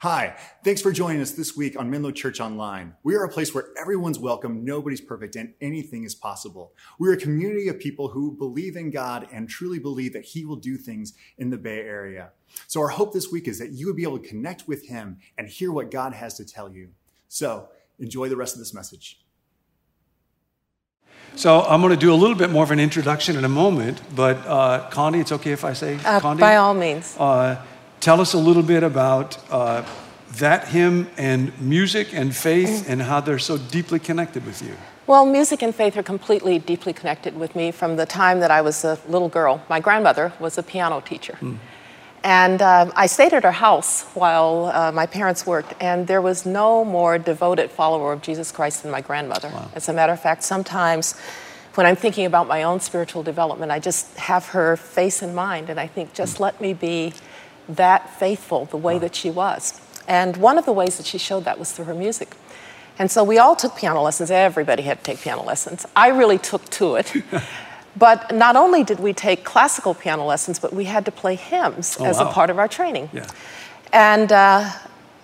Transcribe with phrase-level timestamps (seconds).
[0.00, 2.92] Hi, thanks for joining us this week on Menlo Church Online.
[3.02, 6.74] We are a place where everyone's welcome, nobody's perfect, and anything is possible.
[6.98, 10.56] We're a community of people who believe in God and truly believe that He will
[10.56, 12.32] do things in the Bay Area.
[12.66, 15.16] So, our hope this week is that you would be able to connect with Him
[15.38, 16.90] and hear what God has to tell you.
[17.28, 17.68] So,
[17.98, 19.20] enjoy the rest of this message.
[21.36, 24.00] So I'm going to do a little bit more of an introduction in a moment,
[24.14, 26.40] but uh, Condi, it's okay if I say Uh, Condi?
[26.40, 27.14] by all means.
[27.18, 27.62] Uh,
[28.00, 29.84] tell us a little bit about uh,
[30.38, 34.76] that hymn and music and faith and how they're so deeply connected with you.
[35.06, 38.60] Well, music and faith are completely deeply connected with me from the time that I
[38.60, 39.62] was a little girl.
[39.68, 41.38] My grandmother was a piano teacher.
[42.24, 46.44] And um, I stayed at her house while uh, my parents worked, and there was
[46.44, 49.52] no more devoted follower of Jesus Christ than my grandmother.
[49.74, 51.14] As a matter of fact, sometimes
[51.76, 55.70] when I'm thinking about my own spiritual development, I just have her face in mind,
[55.70, 57.12] and I think, just let me be
[57.68, 59.80] that faithful the way that she was.
[60.08, 62.36] And one of the ways that she showed that was through her music.
[62.98, 64.30] And so we all took piano lessons.
[64.30, 65.84] Everybody had to take piano lessons.
[65.94, 67.12] I really took to it.
[67.96, 71.96] but not only did we take classical piano lessons, but we had to play hymns
[72.00, 72.28] Oh, as wow.
[72.30, 73.10] a part of our training.
[73.12, 73.26] Yeah.
[73.92, 74.70] And uh,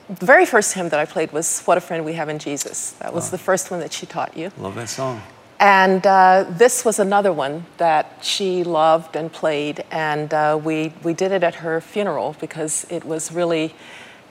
[0.08, 2.92] the very first hymn that I played was What a Friend We Have in Jesus.
[2.92, 4.50] That was the first one that she taught you.
[4.58, 5.22] Love that song.
[5.62, 11.14] And uh, this was another one that she loved and played, and uh, we, we
[11.14, 13.72] did it at her funeral because it was really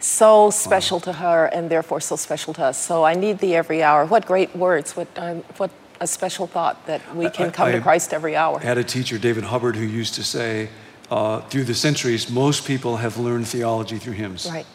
[0.01, 2.77] so special to her and therefore so special to us.
[2.77, 4.05] So I need thee every hour.
[4.05, 5.71] What great words, what, um, what
[6.01, 8.59] a special thought that we can come I- to Christ every hour.
[8.59, 10.67] I had a teacher, David Hubbard, who used to say,
[11.09, 14.49] uh, through the centuries, most people have learned theology through hymns.
[14.51, 14.65] Right,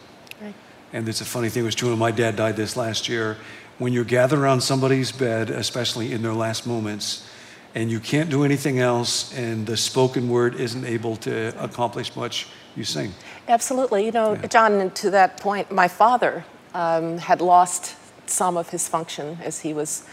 [0.41, 0.55] right.
[0.91, 3.37] And it's a funny thing, it was true when my dad died this last year.
[3.79, 7.27] When you're gathered around somebody's bed, especially in their last moments,
[7.75, 12.47] and you can't do anything else, and the spoken word isn't able to accomplish much,
[12.75, 13.13] you sing.
[13.47, 14.05] Absolutely.
[14.05, 19.37] You know, John, to that point, my father um, had lost some of his function
[19.43, 20.07] as he was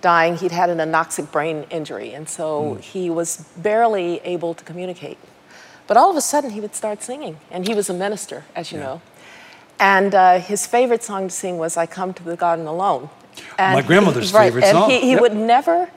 [0.00, 0.36] dying.
[0.36, 5.18] He'd had an anoxic brain injury, and so he was barely able to communicate.
[5.86, 8.72] But all of a sudden, he would start singing, and he was a minister, as
[8.72, 9.02] you know.
[9.80, 13.08] And uh, his favorite song to sing was "I Come to the Garden Alone."
[13.58, 14.90] And My grandmother's he, right, favorite and song.
[14.90, 15.20] he, he Yep.
[15.20, 15.88] would never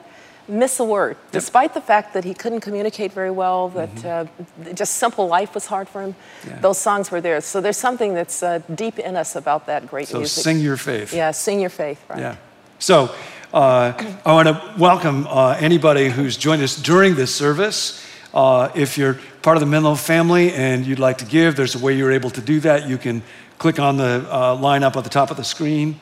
[0.48, 4.26] miss a word, despite the fact that he couldn't communicate very well, that uh,
[4.74, 6.12] just simple life was hard for him.
[6.14, 6.50] Mm-hmm.
[6.50, 6.60] Yeah.
[6.60, 7.40] Those songs were there.
[7.40, 10.44] So there's something that's uh, deep in us about that great So music.
[10.44, 11.12] sing your faith.
[11.14, 12.18] Yeah, sing your faith, right?
[12.18, 12.36] Yeah.
[12.78, 13.10] So
[13.54, 13.92] uh,
[14.26, 18.00] I want to welcome uh, anybody who's joined us during this service.
[18.34, 21.78] Uh, if you're part of the Menlo family and you'd like to give, there's a
[21.78, 22.88] way you're able to do that.
[22.88, 23.22] You can
[23.64, 25.98] click on the uh, at the top of the screen,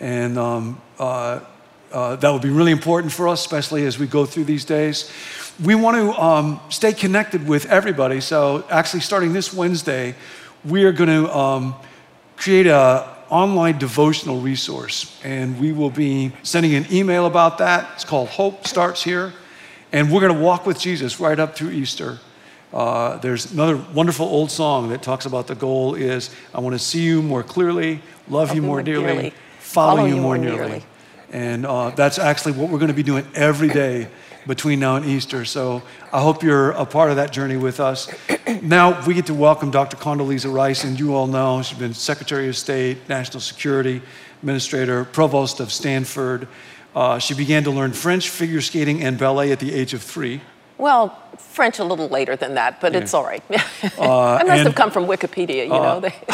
[0.00, 1.40] and um, uh,
[1.90, 5.10] uh, that would be really important for us, especially as we go through these days.
[5.64, 8.20] We want to um, stay connected with everybody.
[8.20, 10.14] So, actually, starting this Wednesday,
[10.62, 11.74] we are going to um,
[12.36, 18.04] create a online devotional resource and we will be sending an email about that it's
[18.04, 19.32] called hope starts here
[19.90, 22.20] and we're going to walk with jesus right up through easter
[22.76, 26.78] uh, there's another wonderful old song that talks about the goal is i want to
[26.78, 30.84] see you more clearly love you more dearly, follow, you more nearly,
[31.30, 34.08] and uh, that's actually what we're going to be doing every day
[34.46, 35.44] between now and Easter.
[35.44, 35.82] So
[36.12, 38.08] I hope you're a part of that journey with us.
[38.62, 39.96] now we get to welcome Dr.
[39.96, 44.00] Condoleezza Rice, and you all know she's been Secretary of State, National Security
[44.42, 46.48] Administrator, Provost of Stanford.
[46.94, 50.40] Uh, she began to learn French, figure skating, and ballet at the age of three.
[50.78, 53.42] Well, French a little later than that, but it's all right.
[53.50, 56.00] I must Uh, and- have come from Wikipedia, you know.
[56.00, 56.10] They,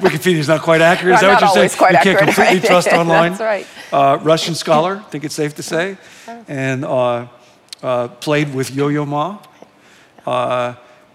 [0.00, 1.14] Wikipedia's not quite accurate.
[1.14, 1.78] Is that Not what you're saying?
[1.78, 2.64] quite you can't accurate, completely right?
[2.68, 3.32] trust online.
[3.32, 3.66] That's right.
[3.92, 5.96] Uh, Russian scholar, I think it's safe to say,
[6.48, 7.26] and uh,
[7.82, 9.38] uh, played with Yo-Yo Ma,
[10.26, 10.74] uh,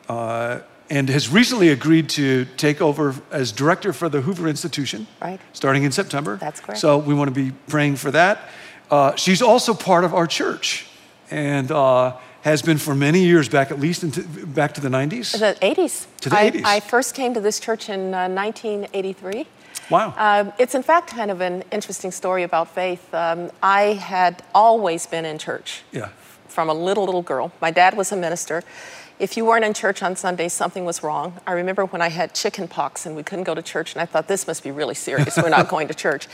[0.10, 0.60] uh,
[0.90, 5.40] and has recently agreed to take over as director for the Hoover Institution, Right.
[5.54, 6.38] starting in September.
[6.38, 6.80] That's correct.
[6.82, 8.50] So we want to be praying for that.
[8.90, 10.86] Uh, she's also part of our church,
[11.32, 15.40] and uh, has been for many years back, at least into, back to the 90s.
[15.40, 16.08] the 80s.
[16.22, 16.64] To the I, 80s.
[16.66, 19.48] I first came to this church in uh, 1983.
[19.90, 20.14] Wow.
[20.18, 23.14] Um, it's in fact kind of an interesting story about faith.
[23.14, 26.10] Um, I had always been in church yeah.
[26.48, 27.52] from a little, little girl.
[27.62, 28.64] My dad was a minister.
[29.20, 31.40] If you weren't in church on Sunday, something was wrong.
[31.46, 34.06] I remember when I had chicken pox and we couldn't go to church, and I
[34.06, 35.38] thought, this must be really serious.
[35.38, 36.28] We're not going to church.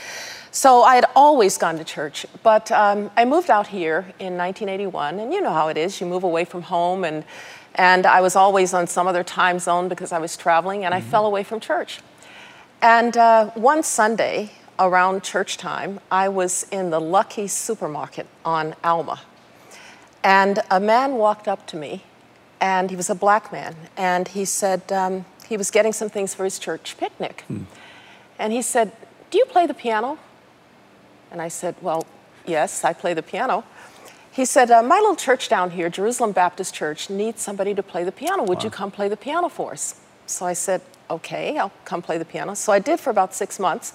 [0.50, 2.26] So I had always gone to church.
[2.42, 6.00] But um, I moved out here in 1981, and you know how it is.
[6.00, 7.24] You move away from home, and,
[7.74, 11.00] and I was always on some other time zone because I was traveling, and I
[11.00, 12.00] fell away from church.
[12.80, 19.20] And uh, one Sunday around church time, I was in the Lucky supermarket on Alma.
[20.22, 22.04] And a man walked up to me,
[22.60, 26.34] and he was a black man, and he said, um, he was getting some things
[26.34, 27.44] for his church picnic.
[28.38, 28.92] And he said,
[29.30, 30.18] Do you play the piano?
[31.30, 32.06] And I said, Well,
[32.46, 33.64] yes, I play the piano.
[34.30, 38.04] He said, uh, My little church down here, Jerusalem Baptist Church, needs somebody to play
[38.04, 38.44] the piano.
[38.44, 40.00] Would you come play the piano for us?
[40.26, 40.80] So I said,
[41.10, 42.54] Okay, I'll come play the piano.
[42.54, 43.94] So I did for about six months.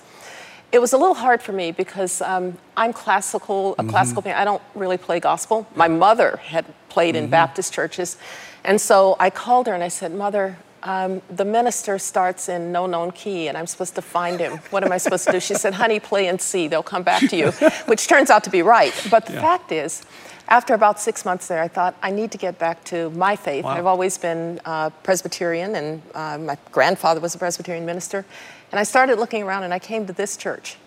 [0.71, 4.39] It was a little hard for me because um, I'm classical, a classical piano.
[4.39, 5.67] I don't really play gospel.
[5.75, 8.17] My mother had played in Baptist churches.
[8.63, 12.85] And so I called her and I said, Mother, um, the minister starts in no
[12.85, 14.57] known key and I'm supposed to find him.
[14.69, 15.39] What am I supposed to do?
[15.39, 16.67] She said, Honey, play in C.
[16.67, 17.51] They'll come back to you,
[17.85, 18.93] which turns out to be right.
[19.09, 20.03] But the fact is,
[20.49, 23.63] after about six months there, I thought, I need to get back to my faith.
[23.63, 23.71] Wow.
[23.71, 28.25] I've always been uh, Presbyterian, and uh, my grandfather was a Presbyterian minister.
[28.71, 30.77] And I started looking around and I came to this church.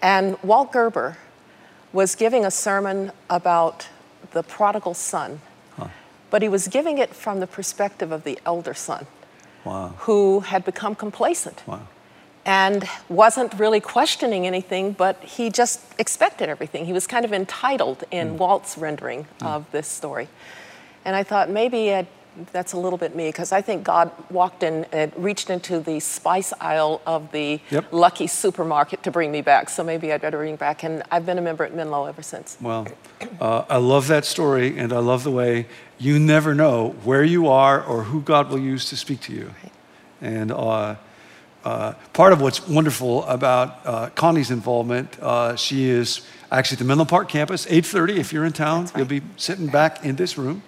[0.00, 1.18] And Walt Gerber
[1.92, 3.88] was giving a sermon about
[4.30, 5.40] the prodigal son,
[6.30, 9.06] but he was giving it from the perspective of the elder son
[9.66, 9.92] Wow.
[9.98, 11.80] who had become complacent Wow.
[12.44, 16.86] and wasn't really questioning anything, but he just expected everything.
[16.86, 18.38] He was kind of entitled in mm.
[18.38, 19.46] Walt's rendering mm.
[19.46, 20.28] of this story.
[21.04, 22.06] And I thought maybe I'd,
[22.52, 26.00] that's a little bit me because I think God walked in and reached into the
[26.00, 27.92] spice aisle of the Yep.
[27.92, 29.70] Lucky supermarket to bring me back.
[29.70, 30.84] So maybe I'd better bring back.
[30.84, 32.56] And I've been a member at Menlo ever since.
[32.60, 32.86] Well,
[33.40, 35.66] uh, I love that story, and I love the way
[35.98, 39.50] you never know where you are or who God will use to speak to you.
[40.20, 40.96] And uh,
[41.64, 46.20] uh, part of what's wonderful about uh, Condi's involvement, uh, she is
[46.50, 48.18] actually at the Menlo Park campus, 8:30.
[48.18, 48.96] If you're in town, right.
[48.98, 50.62] you'll be sitting back in this room.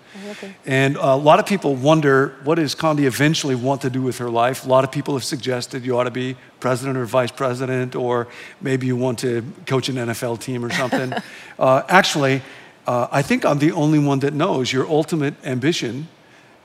[0.67, 4.29] And a lot of people wonder what does Condi eventually want to do with her
[4.29, 4.67] life.
[4.67, 8.27] A lot of people have suggested you ought to be president or vice president, or
[8.61, 11.13] maybe you want to coach an NFL team or something.
[11.59, 12.43] uh, actually,
[12.89, 16.09] uh, I think I'm the only one that knows your ultimate ambition,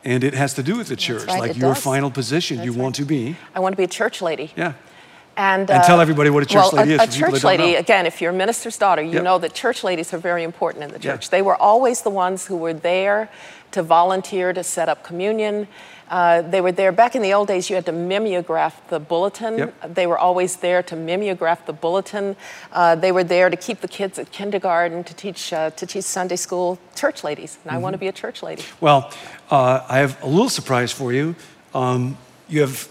[0.05, 1.83] and it has to do with the church, right, like your does.
[1.83, 3.35] final position you That's want to be.
[3.53, 4.51] I want to be a church lady.
[4.55, 4.73] Yeah.
[5.35, 8.05] And, And tell everybody what a church well, lady a, is A church lady, again,
[8.05, 9.23] if you're a minister's daughter, you Yep.
[9.23, 11.29] know that church ladies are very important in the church.
[11.29, 13.29] They were always the ones who were there
[13.71, 15.67] to volunteer to set up communion.
[16.09, 17.69] Uh, they were there back in the old days.
[17.69, 19.57] You had to mimeograph the bulletin.
[19.57, 19.93] Yep.
[19.95, 22.35] They were always there to mimeograph the bulletin.
[22.71, 26.03] Uh, they were there to keep the kids at kindergarten, to teach uh, to teach
[26.05, 26.77] Sunday school.
[26.95, 27.83] Church ladies, and I Mm-hmm.
[27.83, 28.63] want to be a church lady.
[28.81, 29.11] Well,
[29.49, 31.35] uh, I have a little surprise for you.
[31.73, 32.17] Um,
[32.47, 32.87] you have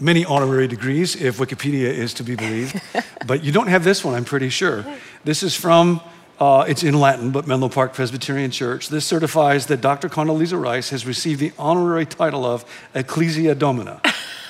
[0.00, 2.80] many honorary degrees, if Wikipedia is to be believed,
[3.26, 4.84] but you don't have this one, I'm pretty sure.
[5.24, 6.00] This is from,
[6.40, 8.88] uh, it's in Latin, but Menlo Park Presbyterian Church.
[8.88, 10.08] This certifies that Dr.
[10.08, 12.64] Condoleezza Rice has received the honorary title of
[12.94, 14.00] Ecclesia Domina,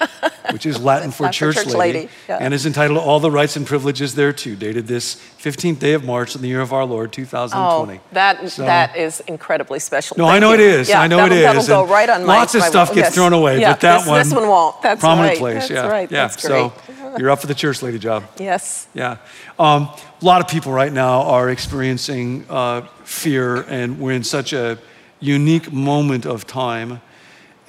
[0.53, 2.39] which is Latin for church, church lady, lady, yeah.
[2.41, 6.05] and is entitled to all the rights and privileges thereto, dated this 15th day of
[6.05, 7.99] March in the year of our Lord, 2020.
[7.99, 10.17] Oh, that So- that is incredibly special.
[10.19, 10.55] no, Thank I know you.
[10.55, 10.89] it is.
[10.91, 11.43] Yeah, I know it is.
[11.43, 13.15] That'll go And right on my Lots of my- stuff gets yes.
[13.15, 14.83] thrown away, Yeah, but that this, one, this one won't.
[14.83, 15.39] That's prominent right.
[15.39, 15.69] place.
[15.69, 16.11] That's yeah, right.
[16.11, 16.27] yeah.
[16.29, 16.98] That's so great.
[17.17, 18.25] You're up for the church lady job.
[18.39, 18.89] Yes.
[18.95, 19.17] Yeah.
[19.59, 19.83] Um,
[20.21, 24.79] a lot of people right now are experiencing uh, fear, and we're in such a
[25.21, 27.01] unique moment of time.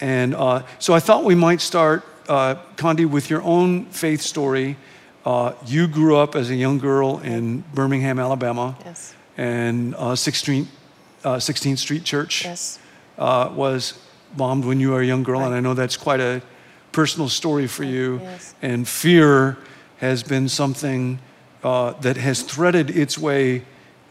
[0.02, 4.78] And uh, so I thought we might start, uh, Condi, with your own faith story.
[5.26, 9.14] Uh, you grew up as a young girl in Birmingham, Alabama, Yes.
[9.38, 10.68] and uh, 16th, Street,
[11.24, 12.80] uh, 16th Street Church Yes.
[13.18, 14.00] uh, was
[14.38, 16.42] bombed when you were a young girl, and I know that's quite a
[17.02, 18.20] personal story for you.
[18.22, 18.56] Yes.
[18.62, 19.58] And fear
[20.00, 21.20] has been something
[21.64, 23.64] uh, that has threaded its way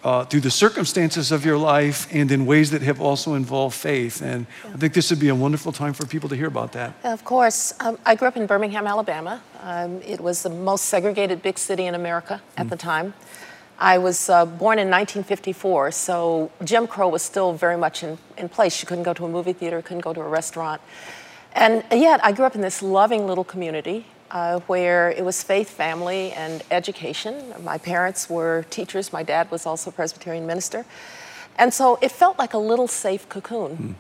[0.05, 4.23] uh, through the circumstances of your life and in ways that have also involved faith.
[4.23, 6.91] And I think this would be a wonderful time for people to hear about that.
[7.05, 7.75] Of course.
[7.81, 9.43] Um, I grew up in Birmingham, Alabama.
[9.61, 13.13] Um, it was the most segregated big city in America at the time.
[13.79, 18.49] I was uh, born in 1954, so Jim Crow was still very much in, in
[18.49, 18.81] place.
[18.81, 20.81] You couldn't go to a movie theater, couldn't go to a restaurant.
[21.53, 25.71] And yet, I grew up in this loving little community uh, where it was faith,
[25.71, 27.55] family, and education.
[27.63, 30.85] My parents were teachers, my dad was also a Presbyterian minister.
[31.57, 33.97] And so it felt like a little safe cocoon.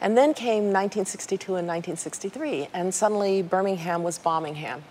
[0.00, 4.82] And then came 1962 and 1963, and suddenly Birmingham was Bombingham.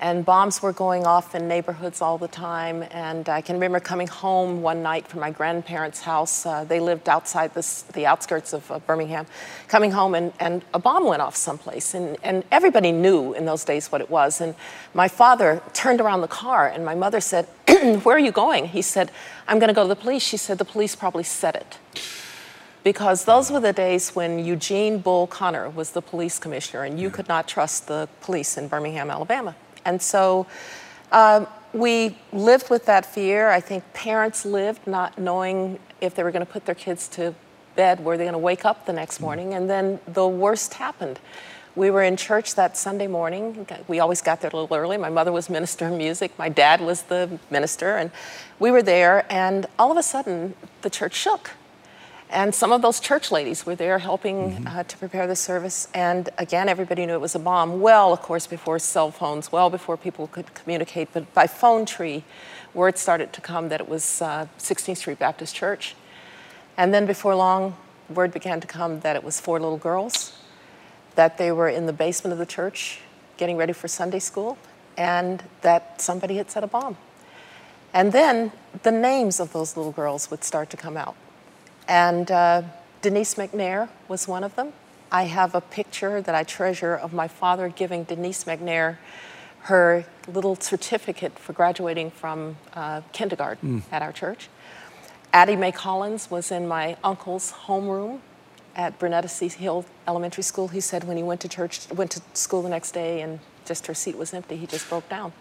[0.00, 2.84] And bombs were going off in neighborhoods all the time.
[2.90, 6.46] And I can remember coming home one night from my grandparents' house.
[6.46, 9.26] Uh, they lived outside this, the outskirts of uh, Birmingham.
[9.68, 11.92] Coming home, and, and a bomb went off someplace.
[11.92, 14.40] And, and everybody knew in those days what it was.
[14.40, 14.54] And
[14.94, 17.44] my father turned around the car, and my mother said,
[18.02, 18.68] Where are you going?
[18.68, 19.10] He said,
[19.46, 20.22] I'm going to go to the police.
[20.22, 21.78] She said, The police probably said it
[22.82, 27.10] because those were the days when Eugene Bull Connor was the police commissioner, and you
[27.10, 29.54] could not trust the police in Birmingham, Alabama.
[29.84, 30.46] And so
[31.12, 33.50] um, we lived with that fear.
[33.50, 37.34] I think parents lived not knowing if they were going to put their kids to
[37.76, 39.54] bed, were they going to wake up the next morning?
[39.54, 41.20] And then the worst happened.
[41.76, 43.66] We were in church that Sunday morning.
[43.86, 44.96] We always got there a little early.
[44.96, 48.10] My mother was minister of music, my dad was the minister, and
[48.58, 51.52] we were there, and all of a sudden, the church shook.
[52.32, 54.66] And some of those church ladies were there helping mm-hmm.
[54.68, 55.88] uh, to prepare the service.
[55.92, 57.80] And again, everybody knew it was a bomb.
[57.80, 61.08] Well, of course, before cell phones, well before people could communicate.
[61.12, 62.22] But by phone tree,
[62.72, 65.96] word started to come that it was uh, 16th Street Baptist Church.
[66.76, 67.76] And then before long,
[68.08, 70.32] word began to come that it was four little girls,
[71.16, 73.00] that they were in the basement of the church
[73.38, 74.56] getting ready for Sunday school,
[74.96, 76.96] and that somebody had set a bomb.
[77.92, 78.52] And then
[78.84, 81.16] the names of those little girls would start to come out.
[81.90, 82.62] And uh,
[83.02, 84.72] Denise McNair was one of them.
[85.10, 88.98] I have a picture that I treasure of my father giving Denise McNair
[89.62, 93.92] her little certificate for graduating from uh, kindergarten mm.
[93.92, 94.48] at our church.
[95.32, 98.20] Addie Mae Collins was in my uncle's homeroom
[98.76, 99.48] at Brunetta C.
[99.48, 100.68] Hill Elementary School.
[100.68, 103.88] He said when he went to church, went to school the next day, and just
[103.88, 105.32] her seat was empty, he just broke down.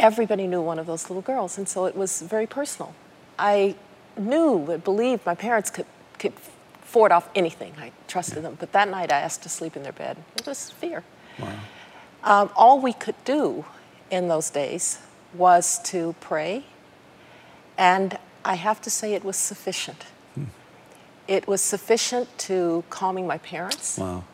[0.00, 2.92] Everybody knew one of those little girls, and so it was very personal.
[3.38, 3.76] I
[4.20, 5.86] knew, and believed my parents could,
[6.18, 6.32] could
[6.82, 7.72] ford off anything.
[7.78, 8.56] I trusted them.
[8.58, 10.16] But that night I asked to sleep in their bed.
[10.36, 11.02] It was fear.
[11.38, 11.58] Wow.
[12.22, 13.64] Um, all we could do
[14.10, 14.98] in those days
[15.34, 16.64] was to pray,
[17.78, 20.04] and I have to say it was sufficient.
[20.34, 20.44] Hmm.
[21.28, 23.98] It was sufficient to calming my parents.
[23.98, 24.24] Wow.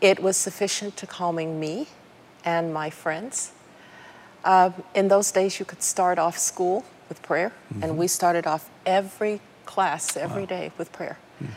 [0.00, 1.86] It was sufficient to calming me
[2.44, 3.52] and my friends.
[4.44, 7.82] Uh, in those days, you could start off school with prayer, mm-hmm.
[7.82, 10.56] and we started off every class every wow.
[10.56, 11.18] day with prayer.
[11.42, 11.48] Mm.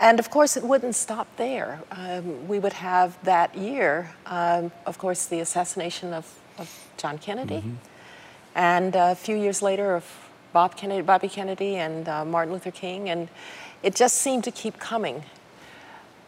[0.00, 1.80] And of course, it wouldn't stop there.
[1.92, 6.26] Um, we would have that year, um, of course, the assassination of,
[6.58, 7.74] of John Kennedy, mm-hmm.
[8.56, 10.04] and a few years later of
[10.52, 13.28] Bob Kennedy, Bobby Kennedy and uh, Martin Luther King, and
[13.82, 15.24] it just seemed to keep coming.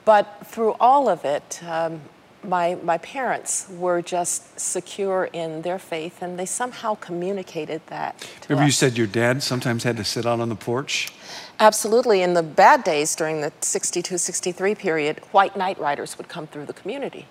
[0.05, 2.01] But through all of it, um,
[2.43, 8.29] my, my parents were just secure in their faith and they somehow communicated that.
[8.49, 8.69] Remember, us.
[8.69, 11.13] you said your dad sometimes had to sit out on the porch?
[11.59, 12.23] Absolutely.
[12.23, 16.67] In the bad days during the 62 63 period, white night riders would come through
[16.67, 17.27] the community.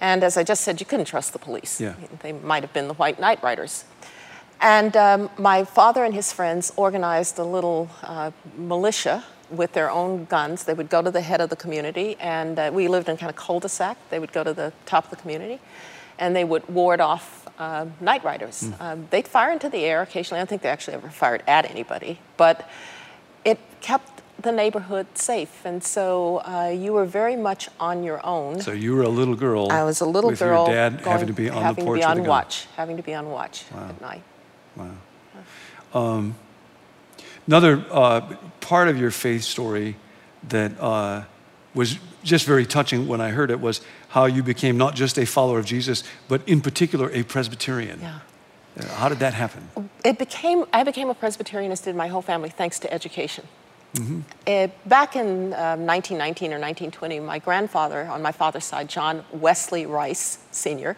[0.00, 1.80] And as I just said, you couldn't trust the police.
[1.80, 1.94] Yeah.
[2.20, 3.84] They might have been the white night riders.
[4.60, 10.24] And um, my father and his friends organized a little uh, militia with their own
[10.24, 10.64] guns.
[10.64, 13.30] They would go to the head of the community, and uh, we lived in kind
[13.30, 13.96] of cul-de-sac.
[14.10, 15.60] They would go to the top of the community,
[16.18, 18.62] and they would ward off uh, night riders.
[18.62, 18.80] Mm.
[18.80, 20.38] Um, they'd fire into the air occasionally.
[20.38, 22.68] I don't think they actually ever fired at anybody, but
[23.44, 28.60] it kept the neighborhood safe, and so uh, you were very much on your own.
[28.60, 29.70] So you were a little girl.
[29.70, 30.66] I was a little with girl.
[30.66, 32.96] Your dad going, having to be on having the porch to be on watch, having
[32.96, 33.88] to be on watch wow.
[33.88, 34.22] at night.
[34.74, 34.90] Wow.
[35.94, 36.34] Um,
[37.46, 39.96] Another uh, part of your faith story
[40.48, 41.24] that uh,
[41.74, 45.26] was just very touching when I heard it was how you became not just a
[45.26, 48.00] follower of Jesus, but in particular a Presbyterian.
[48.00, 48.18] Yeah.
[48.78, 49.68] Uh, how did that happen?
[50.04, 53.46] It became, I became a Presbyterianist in my whole family, thanks to education.
[53.94, 54.20] Mm-hmm.
[54.46, 59.84] Uh, back in um, 1919 or 1920, my grandfather, on my father's side, John Wesley
[59.84, 60.96] Rice Sr.,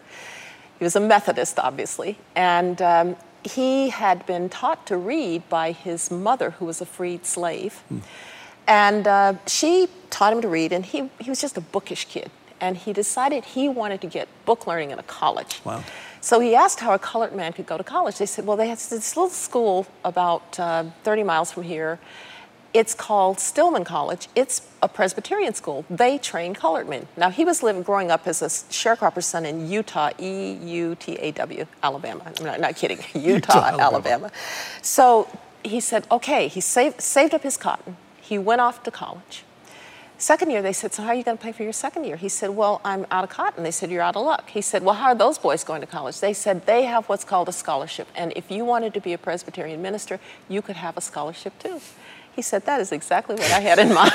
[0.79, 6.11] he was a Methodist, obviously, and um, he had been taught to read by his
[6.11, 7.75] mother, who was a freed slave.
[7.89, 7.99] Hmm.
[8.67, 12.31] And uh, she taught him to read, and he, he was just a bookish kid.
[12.59, 15.61] And he decided he wanted to get book learning in a college.
[15.63, 15.83] Wow.
[16.21, 18.17] So he asked how a colored man could go to college.
[18.17, 21.99] They said, well, they have this little school about uh, 30 miles from here
[22.75, 24.27] it's called Stillman College.
[24.35, 25.85] It's a Presbyterian school.
[25.89, 27.07] They train colored men.
[27.15, 31.13] Now, he was living, growing up as a sharecropper's son in Eutaw, E U T
[31.13, 32.23] A W, Alabama.
[32.25, 33.81] I'm not, not kidding, Eutaw, Eutaw Alabama.
[33.81, 34.31] Alabama.
[34.81, 35.29] So
[35.63, 37.95] he said, okay, he saved, saved up his cotton.
[38.21, 39.45] He went off to college.
[40.17, 42.15] Second year, they said, So, how are you going to pay for your second year?
[42.15, 43.63] He said, Well, I'm out of cotton.
[43.63, 44.49] They said, You're out of luck.
[44.49, 46.21] He said, Well, how are those boys going to college?
[46.21, 48.07] They said, They have what's called a scholarship.
[48.15, 51.81] And if you wanted to be a Presbyterian minister, you could have a scholarship too.
[52.35, 54.13] He said, That is exactly what I had in mind.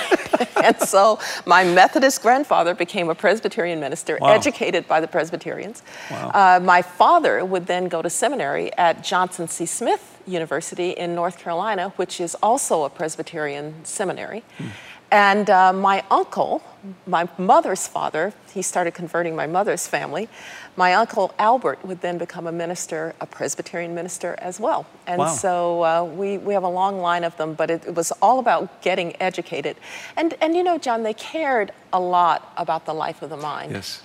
[0.63, 4.29] and so my Methodist grandfather became a Presbyterian minister, wow.
[4.29, 5.83] educated by the Presbyterians.
[6.11, 6.31] Wow.
[6.35, 9.65] Uh, my father would then go to seminary at Johnson C.
[9.65, 14.45] Smith University in North Carolina, which is also a Presbyterian seminary.
[14.59, 14.69] Hmm.
[15.11, 16.63] And uh, my uncle,
[17.07, 20.29] my mother's father, he started converting my mother's family.
[20.77, 24.87] My uncle Albert would then become a minister, a Presbyterian minister as well.
[25.07, 25.27] And wow.
[25.27, 28.39] so uh, we, we have a long line of them, but it, it, was all
[28.39, 29.77] about getting educated.
[30.17, 33.73] And, and you know, John, they cared a lot about the life of the mind.
[33.73, 34.03] Yes.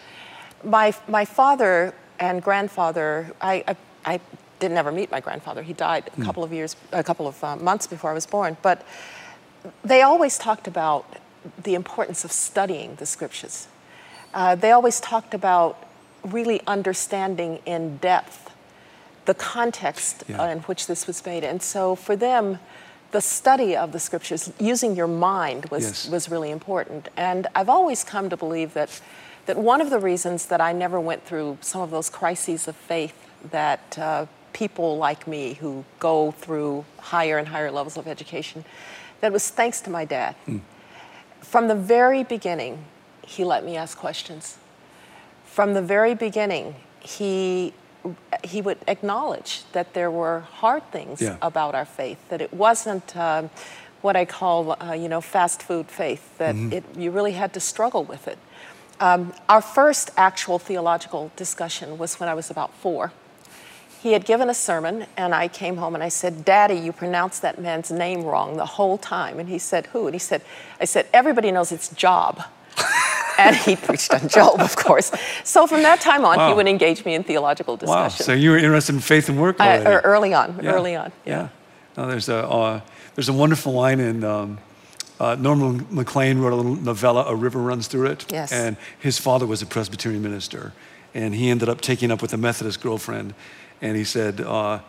[0.64, 4.20] My, my father and grandfather, I, I, I
[4.60, 5.62] didn't ever meet my grandfather.
[5.62, 6.26] He died a mm.
[6.26, 8.58] couple of years, a couple of uh, months before I was born.
[8.64, 8.82] But
[9.84, 11.18] they always talked about
[11.64, 13.68] the importance of studying the scriptures.
[14.34, 15.78] uh, they always talked about
[16.24, 18.52] really understanding in depth
[19.26, 20.52] the context Yeah.
[20.52, 21.44] in which this was made.
[21.44, 22.60] And so for them,
[23.12, 26.08] the study of the scriptures, using your mind, was, Yes.
[26.10, 27.08] was really important.
[27.16, 28.90] And I've always come to believe that,
[29.46, 32.76] that one of the reasons that I never went through some of those crises of
[32.76, 33.16] faith
[33.52, 38.66] that uh, people like me who go through higher and higher levels of education,
[39.26, 40.36] that was thanks to my dad.
[41.42, 42.86] From the very beginning,
[43.26, 44.58] he let me ask questions.
[45.46, 47.74] From the very beginning, he
[48.44, 51.38] he would acknowledge that there were hard things Yeah.
[51.42, 52.18] about our faith.
[52.30, 53.50] That it wasn't um,
[54.04, 56.22] what I call, uh, you know, fast food faith.
[56.38, 58.38] That it you really had to struggle with it.
[59.00, 63.12] Um, our first actual theological discussion was when I was about four.
[64.06, 67.42] He had given a sermon, and I came home and I said, Daddy, you pronounced
[67.42, 69.40] that man's name wrong the whole time.
[69.40, 70.06] And he said, Who?
[70.06, 70.44] And he said,
[70.80, 72.44] I said, Everybody knows it's Job.
[73.40, 75.12] and he preached on Job, of course.
[75.44, 76.56] So from that time on, he Wow.
[76.56, 78.04] would engage me in theological Wow.
[78.04, 78.26] discussion.
[78.28, 79.86] So you were interested in faith and work Uh, already.
[79.88, 80.70] er, early on, Yeah.
[80.74, 81.12] early on.
[81.26, 81.48] Yeah.
[81.98, 82.82] No, there's a uh,
[83.16, 84.60] there's a wonderful line in um,
[85.20, 88.26] uh, Norman Maclean wrote a little novella, A River Runs Through It.
[88.32, 88.52] Yes.
[88.52, 90.74] And his father was a Presbyterian minister,
[91.16, 93.34] and he ended up taking up with a Methodist girlfriend,
[93.86, 94.42] and he said.
[94.42, 94.80] Uh,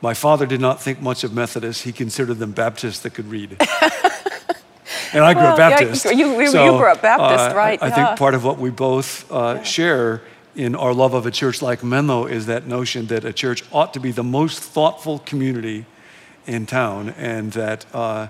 [0.00, 1.82] my father did not think much of Methodists.
[1.82, 3.56] He considered them Baptists that could read.
[5.12, 6.04] and I grew up Well, yeah, Baptist.
[6.04, 7.94] you- you- you grew up Baptist, uh, right, I, I yeah.
[8.06, 10.22] think part of what we both uh, share
[10.54, 13.92] in our love of a church like Menlo is that notion that a church ought
[13.94, 15.84] to be the most thoughtful community
[16.46, 18.28] in town, and that, uh,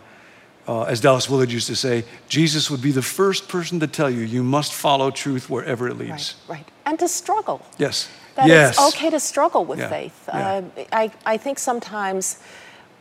[0.66, 4.10] uh, as Dallas Willard used to say, Jesus would be the first person to tell
[4.10, 6.34] you you must follow truth wherever it leads.
[6.48, 6.68] Right, right.
[6.86, 7.60] And to struggle.
[7.78, 8.08] Yes.
[8.38, 8.70] That yes.
[8.70, 10.28] it's okay to struggle with Yeah, faith.
[10.28, 10.62] yeah.
[10.78, 12.38] Uh, I, I think sometimes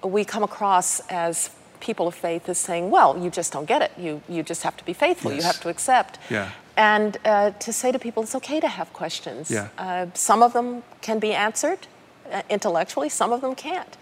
[0.04, 3.92] we come across as people of faith as saying, well, you just don't get it.
[3.98, 5.32] You, you just have to be faithful.
[5.32, 6.18] You have to accept.
[6.30, 6.50] Yeah.
[6.76, 9.52] And uh, to say to people, it's okay to have questions.
[9.52, 9.68] Yeah.
[9.78, 11.88] Uh, some of them can be answered
[12.32, 13.96] uh, intellectually, some of them can't.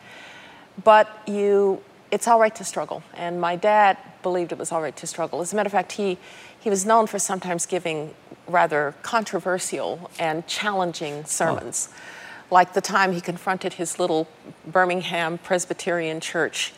[0.84, 3.04] But you, it's all right to struggle.
[3.16, 5.42] And my dad believed it was all right to struggle.
[5.42, 6.18] As a matter of fact, he,
[6.60, 8.14] he was known for sometimes giving
[8.48, 11.90] rather controversial and challenging sermons.
[12.52, 14.28] Like the time he confronted his little
[14.68, 16.74] Birmingham Presbyterian church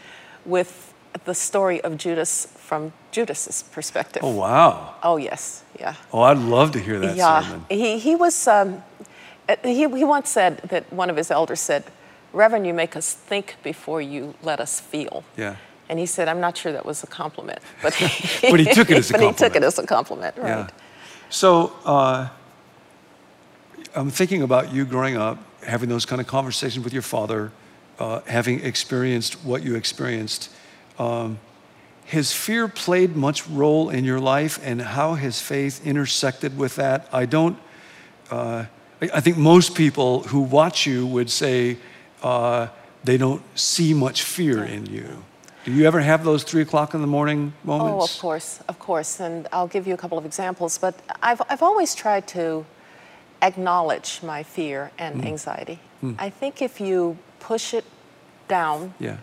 [0.45, 0.93] with
[1.25, 4.23] the story of Judas from Judas's perspective.
[4.23, 4.95] Oh, wow.
[5.03, 5.95] Oh, yes, yeah.
[6.13, 7.65] Oh, I'd love to hear that yeah, sermon.
[7.69, 8.83] he, he was, um,
[9.63, 11.83] he, he once said that one of his elders said,
[12.37, 15.23] Reverend, you make us think before you let us feel.
[15.35, 15.55] Yeah.
[15.89, 18.07] And he said, I'm not sure that was a compliment, but he,
[18.51, 19.37] But he took it as a compliment.
[19.39, 20.47] but he took it as a compliment, right?
[20.47, 20.67] Yeah.
[21.29, 22.29] So uh,
[23.95, 27.51] I'm thinking about you growing up, having those kind of conversations with your father,
[27.99, 30.49] uh, having experienced what you experienced.
[30.99, 31.39] Um,
[32.05, 37.09] has fear played much role in your life, and how has faith intersected with that?
[37.11, 37.57] I don't.
[38.29, 38.65] Uh,
[39.01, 41.77] I think most people who watch you would say
[42.23, 42.67] uh,
[43.03, 45.23] they don't see much fear in you.
[45.65, 47.91] Do you ever have those three o'clock in the morning moments?
[47.93, 49.19] Oh, of course, of course.
[49.19, 50.77] And I'll give you a couple of examples.
[50.77, 52.65] But I've, I've always tried to
[53.41, 55.27] acknowledge my fear and Mm.
[55.27, 55.79] anxiety.
[56.19, 57.83] I think if you push it
[58.47, 59.17] down, Yeah.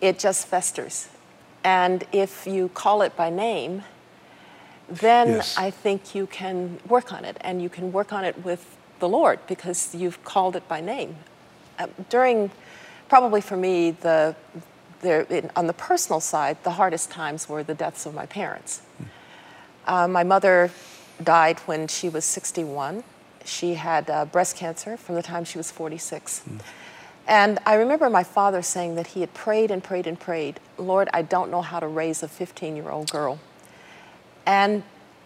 [0.00, 1.08] it just festers.
[1.62, 3.82] And if you call it by name,
[4.88, 5.54] then Yes.
[5.58, 9.08] I think you can work on it, and you can work on it with the
[9.08, 11.16] Lord because you've called it by name.
[11.78, 12.50] Uh, during,
[13.08, 14.34] probably for me, the,
[15.00, 18.82] the in, on the personal side, the hardest times were the deaths of my parents.
[19.86, 20.70] Uh, my mother
[21.22, 23.04] died when she was 61.
[23.44, 26.42] She had uh, breast cancer from the time she was 46.
[27.26, 31.08] And I remember my father saying that he had prayed and prayed and prayed, Lord,
[31.12, 33.38] I don't know how to raise a 15 year old girl.
[34.46, 34.82] And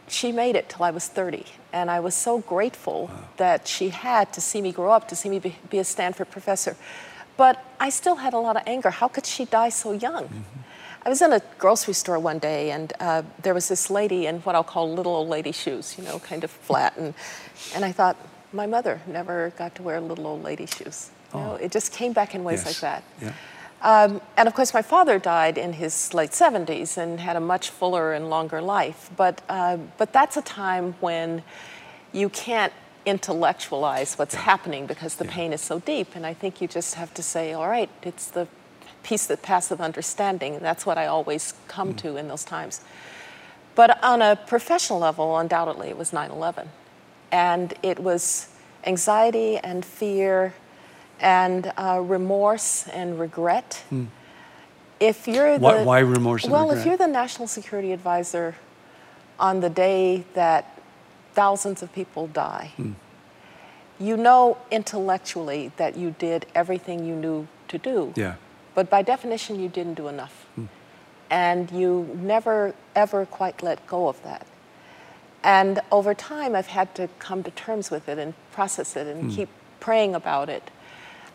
[0.09, 1.45] she made it till I was 30.
[1.73, 5.29] And I was so grateful that she had to see me grow up, to see
[5.29, 6.77] me be, be a Stanford professor.
[7.37, 8.91] But I still had a lot of anger.
[8.91, 10.45] How could she die so young?
[11.05, 14.41] I was in a grocery store one day, and uh, there was this lady in
[14.41, 16.97] what I'll call little old lady shoes, you know, kind of flat.
[16.97, 17.15] And,
[17.75, 18.17] and I thought,
[18.53, 21.11] my mother never got to wear little old lady shoes.
[21.35, 23.05] You know, it just came back in ways like that.
[23.21, 23.33] Yeah.
[23.81, 27.71] Um, and of course, my father died in his late 70s and had a much
[27.71, 29.11] fuller and longer life.
[29.17, 31.43] But, uh, but that's a time when
[32.13, 32.73] you can't
[33.07, 36.17] intellectualize what's happening because the pain is so deep.
[36.17, 38.49] And I think you just have to say, all right, it's the
[39.03, 40.57] peace that passeth understanding.
[40.57, 42.81] And that's what I always come to in those times.
[43.77, 46.69] But on a professional level, undoubtedly, it was 9 11.
[47.31, 48.49] And it was
[48.85, 50.55] anxiety and fear
[51.21, 53.83] and uh, remorse and regret.
[53.91, 54.07] Hmm.
[55.01, 56.79] If you're the, Why- why remorse and well, regret?
[56.79, 58.57] if you're the national security advisor
[59.39, 60.81] on the day that
[61.35, 62.93] thousands of people die, hmm.
[64.01, 68.13] you know intellectually that you did everything you knew to do.
[68.17, 68.35] Yeah.
[68.75, 70.47] But by definition, you didn't do enough.
[70.55, 70.67] Hmm.
[71.31, 74.47] And you never, ever quite let go of that.
[75.45, 79.31] And over time, I've had to come to terms with it and process it and
[79.31, 80.71] keep praying about it.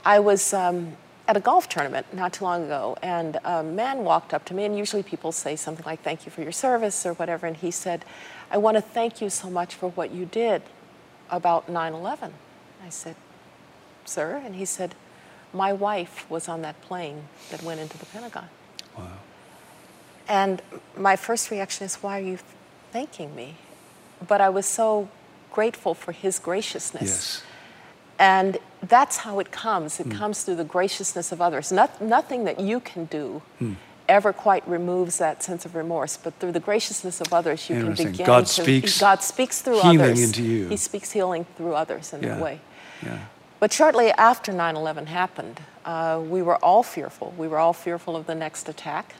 [0.06, 4.34] I was um, at a golf tournament not too long ago, and a man walked
[4.34, 7.14] up to me, and usually people say something like, Thank you for your service or
[7.14, 7.48] whatever.
[7.48, 8.04] And he said,
[8.52, 10.62] I want to thank you so much for what you did
[11.30, 12.34] about 9 11.
[12.86, 13.16] I said,
[14.06, 14.42] Sir?
[14.44, 14.96] And he said,
[15.54, 18.50] My wife was on that plane that went into the Pentagon.
[18.98, 19.08] Wow.
[20.28, 20.62] And
[20.98, 22.40] my first reaction is, Why are you
[22.92, 23.56] thanking me?
[24.26, 25.10] But I was so
[25.52, 27.10] grateful for his graciousness.
[27.10, 27.44] Yes.
[28.20, 30.00] And that's how it comes.
[30.00, 31.72] It comes through the graciousness of others.
[31.72, 33.42] Not, nothing that you can do
[34.10, 37.94] ever quite removes that sense of remorse, but through the graciousness of others, you can
[37.96, 38.62] begin God to.
[38.62, 40.22] speaks God speaks through healing others.
[40.22, 40.68] into you.
[40.68, 42.30] He speaks healing through others in Yeah.
[42.36, 42.60] that way.
[43.02, 43.20] Yeah.
[43.62, 47.34] But shortly after 9 11 happened, uh, we were all fearful.
[47.38, 49.16] We were all fearful of the next attack.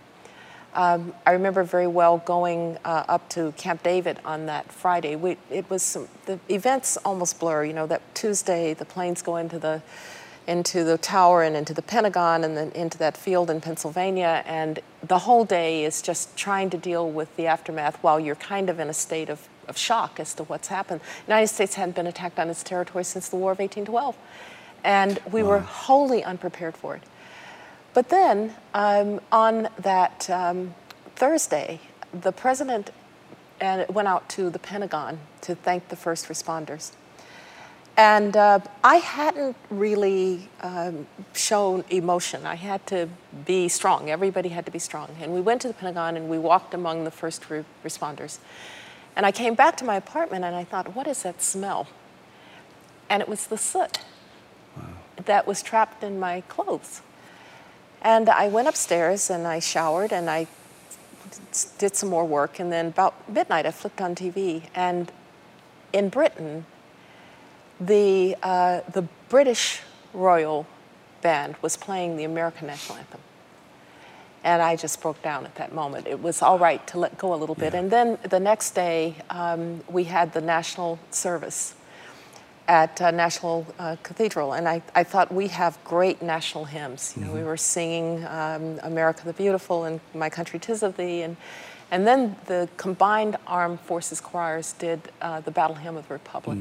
[0.74, 5.16] Um, I remember very well going uh, up to Camp David on that Friday.
[5.16, 7.64] We, it was some, the events almost blur.
[7.64, 9.82] You know, that Tuesday the planes go into the
[10.48, 14.80] into the tower and into the Pentagon and then into that field in Pennsylvania, and
[15.02, 18.80] the whole day is just trying to deal with the aftermath while you're kind of
[18.80, 21.00] in a state of, of shock as to what's happened.
[21.26, 24.18] The United States hadn't been attacked on its territory since the War of 1812,
[24.84, 27.04] and we were wholly unprepared for it.
[27.94, 30.74] But then um, on that um,
[31.16, 31.80] Thursday,
[32.12, 32.92] the president
[33.60, 36.92] and went out to the Pentagon to thank the first responders.
[37.96, 42.46] And uh, I hadn't really um, shown emotion.
[42.46, 43.08] I had to
[43.46, 44.10] be strong.
[44.10, 45.16] Everybody had to be strong.
[45.22, 48.40] And we went to the Pentagon and we walked among the first re- responders.
[49.16, 51.88] And I came back to my apartment and I thought, what is that smell?
[53.10, 54.00] And it was the soot
[55.26, 57.02] that was trapped in my clothes.
[58.04, 60.48] And I went upstairs and I showered and I
[61.78, 62.60] did some more work.
[62.60, 64.64] And then about midnight, I flipped on TV.
[64.76, 65.12] And
[65.94, 66.66] in Britain,
[67.80, 69.82] the, uh, the British
[70.14, 70.68] Royal
[71.22, 73.22] Band was playing the American National Anthem.
[74.44, 76.06] And I just broke down at that moment.
[76.06, 77.74] It was all right to let go a little bit.
[77.74, 81.76] And then the next day, um, we had the national service
[82.68, 87.14] at uh, National uh, Cathedral, and I, I thought we have great national hymns.
[87.18, 91.24] You know, we were singing um, "America the Beautiful" and "My Country 'Tis of Thee,"
[91.24, 91.36] and
[91.92, 96.60] and then the combined armed forces choirs did uh, the Battle Hymn of the Republic.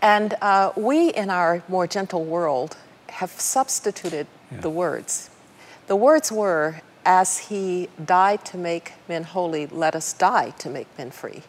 [0.00, 2.76] And uh, we, in our more gentle world,
[3.08, 4.26] have substituted
[4.60, 5.30] the words.
[5.86, 10.86] The words were, "As He died to make men holy, let us die to make
[10.96, 11.42] men free."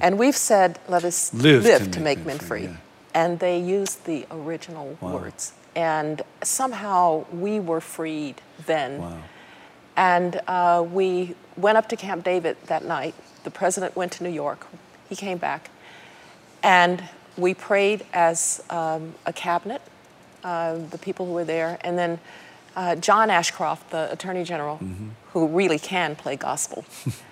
[0.00, 2.76] And we've said, let us Live live, to to, make make, men men free, yeah.
[3.14, 5.52] And they used the original words.
[5.74, 9.00] And somehow we were freed then.
[9.00, 9.18] Wow.
[9.96, 13.14] And uh, we went up to Camp David that night.
[13.44, 14.66] The president went to New York.
[15.08, 15.70] He came back.
[16.62, 17.02] And
[17.36, 19.82] we prayed as um, a cabinet,
[20.44, 21.78] uh, the people who were there.
[21.82, 22.20] And then
[22.76, 24.80] uh, John Ashcroft, the attorney general,
[25.32, 26.84] who really can play gospel,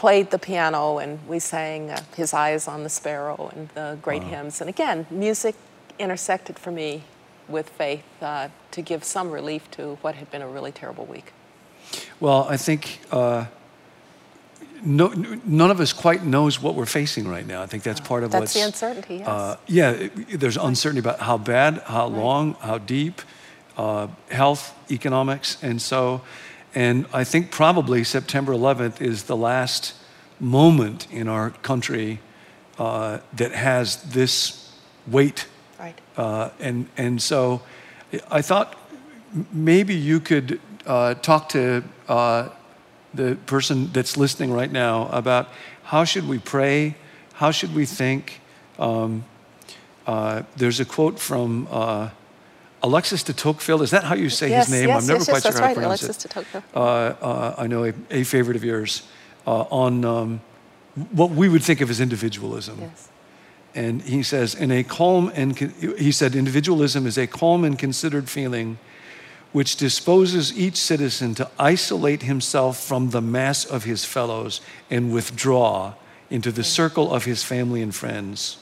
[0.00, 3.98] played the piano and we sang uh, His Eye Is on the Sparrow and the
[4.00, 4.62] great hymns.
[4.62, 5.54] And again, music
[5.98, 7.02] intersected for me
[7.48, 11.34] with faith uh, to give some relief to what had been a really terrible week.
[12.18, 13.44] Well, I think uh,
[14.82, 15.08] no,
[15.44, 17.60] none of us quite knows what we're facing right now.
[17.60, 19.28] I think that's part of That's what's the uncertainty, yes.
[19.28, 23.20] Uh, yeah, it- there's uncertainty about how bad, how long, how deep,
[23.76, 26.22] uh, health, economics, and so.
[26.74, 29.94] And I think probably September 11th is the last
[30.38, 32.20] moment in our country
[32.78, 34.72] uh, that has this
[35.06, 35.46] weight
[35.78, 35.98] Right.
[36.16, 37.62] uh, and, and so
[38.30, 38.76] I thought
[39.50, 42.50] maybe you could uh, talk to uh,
[43.14, 45.48] the person that's listening right now about
[45.84, 46.96] how should we pray,
[47.34, 48.40] how should we think.
[48.78, 49.24] Um,
[50.06, 52.10] uh, there's a quote from uh,
[52.82, 53.82] Alexis de Tocqueville.
[53.82, 54.88] Is that how you say yes, his name?
[54.88, 56.28] Yes, I'm never yes, quite sure how right, to pronounce Alexis it.
[56.28, 56.62] de Tocqueville.
[56.74, 59.02] Uh, uh, I know a, a favorite of yours
[59.46, 60.40] uh, on um,
[61.12, 62.78] what we would think of as individualism.
[62.80, 63.08] Yes.
[63.74, 68.28] And he says, in a calm and he said, individualism is a calm and considered
[68.28, 68.78] feeling
[69.52, 75.94] which disposes each citizen to isolate himself from the mass of his fellows and withdraw
[76.30, 78.58] into the circle of his family and friends.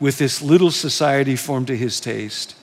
[0.00, 2.56] With this little society formed to his taste,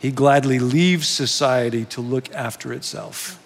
[0.00, 3.38] he gladly leaves society to look after itself.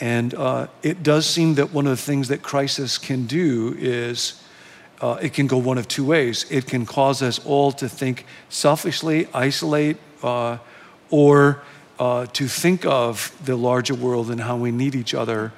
[0.00, 4.42] And uh, it does seem that one of the things that crisis can do is
[5.00, 6.44] uh, it can go one of two ways.
[6.50, 10.58] It can cause us all to think selfishly, isolate, uh,
[11.08, 11.62] or
[12.00, 15.52] uh, to think of the larger world and how we need each other.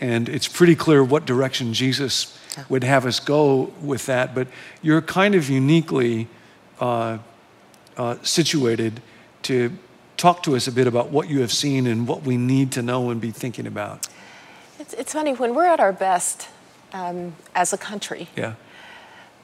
[0.00, 2.38] And it's pretty clear what direction Jesus
[2.70, 4.34] would have us go with that.
[4.34, 4.48] But
[4.80, 6.28] you're kind of uniquely
[6.80, 7.18] uh,
[7.96, 9.00] uh, situated
[9.42, 9.72] to
[10.16, 12.82] talk to us a bit about what you have seen and what we need to
[12.82, 14.06] know and be thinking about.
[14.78, 16.48] It's, it's funny, when we're at our best
[16.92, 18.54] um, as a country, Yeah.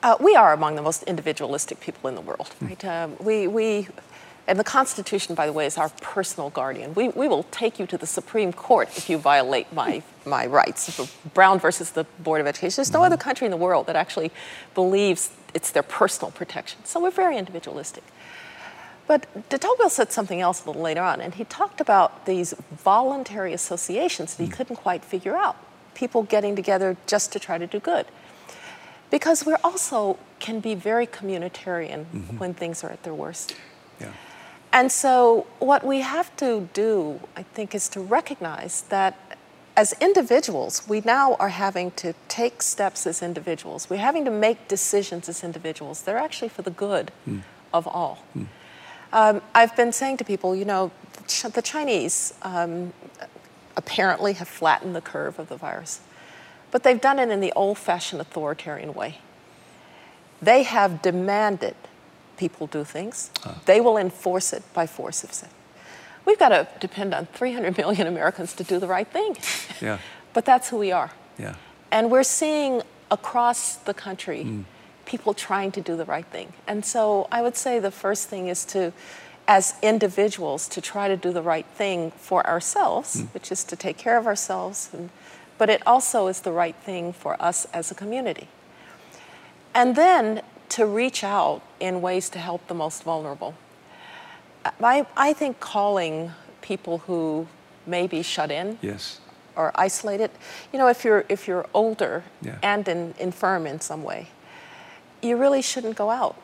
[0.02, 2.84] uh, we are among the most individualistic people in the world, right?
[2.84, 3.88] Um, we, we,
[4.46, 6.94] and the Constitution, by the way, is our personal guardian.
[6.94, 11.00] We, we will take you to the Supreme Court if you violate my, my rights.
[11.34, 12.76] Brown versus the Board of Education.
[12.76, 14.30] There's no other country in the world that actually
[14.74, 16.84] believes it's their personal protection.
[16.84, 18.04] So we're very individualistic.
[19.08, 22.52] But de Tocqueville said something else a little later on, and he talked about these
[22.70, 24.52] voluntary associations that he mm.
[24.52, 25.56] couldn't quite figure out.
[25.94, 28.04] People getting together just to try to do good.
[29.10, 32.38] Because we're also can be very communitarian mm-hmm.
[32.38, 33.56] when things are at their worst.
[33.98, 34.12] Yeah.
[34.74, 39.16] And so, what we have to do, I think, is to recognize that
[39.74, 43.88] as individuals, we now are having to take steps as individuals.
[43.88, 46.02] We're having to make decisions as individuals.
[46.02, 47.40] They're actually for the good mm.
[47.72, 48.22] of all.
[48.36, 48.48] Mm.
[49.12, 50.90] Um, I've been saying to people, you know,
[51.52, 52.92] the Chinese um,
[53.76, 56.00] apparently have flattened the curve of the virus,
[56.70, 59.18] but they've done it in the old fashioned authoritarian way.
[60.40, 61.74] They have demanded
[62.36, 63.30] people do things.
[63.66, 65.50] They will enforce it by force of said.
[66.24, 69.36] We've got to depend on 300 million Americans to do the right thing.
[69.80, 69.98] Yeah.
[70.34, 71.10] but that's who we are.
[71.38, 71.54] Yeah.
[71.90, 74.64] And we're seeing across the country
[75.08, 76.52] people trying to do the right thing.
[76.66, 78.92] And so I would say the first thing is to,
[79.46, 83.26] as individuals, to try to do the right thing for ourselves, mm.
[83.32, 84.90] which is to take care of ourselves.
[84.92, 85.08] And,
[85.56, 88.48] but it also is the right thing for us as a community.
[89.74, 90.42] And then
[90.76, 93.54] to reach out in ways to help the most vulnerable.
[94.82, 97.48] I, I think calling people who
[97.86, 99.20] may be shut in Yes.
[99.56, 100.30] or isolated.
[100.72, 102.58] You know, if you're if you're older Yeah.
[102.62, 104.28] and in, infirm in some way,
[105.22, 106.36] you really shouldn't go out.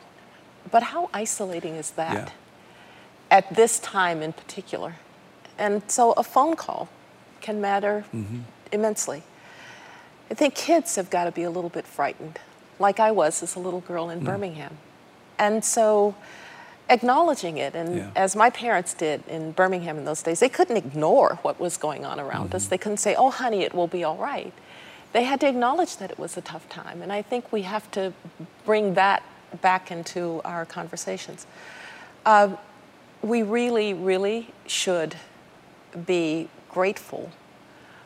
[0.71, 2.29] But how isolating is that Yeah.
[3.37, 4.95] at this time in particular?
[5.57, 6.89] And so a phone call
[7.41, 8.39] can matter Mm-hmm.
[8.71, 9.23] immensely.
[10.29, 12.39] I think kids have got to be a little bit frightened,
[12.79, 14.13] like I was as a little girl Mm.
[14.13, 14.77] in Birmingham.
[15.37, 16.15] And so
[16.89, 18.07] acknowledging it, and Yeah.
[18.15, 22.05] as my parents did in Birmingham in those days, they couldn't ignore what was going
[22.05, 22.55] on around Mm-hmm.
[22.55, 22.67] us.
[22.67, 24.53] They couldn't say, oh, honey, it will be all right.
[25.13, 27.01] They had to acknowledge that it was a tough time.
[27.01, 28.13] And I think we have to
[28.65, 29.23] bring that
[29.61, 31.45] back into our conversations.
[32.25, 32.57] Um,
[33.21, 35.15] we really, really should
[36.05, 37.31] be grateful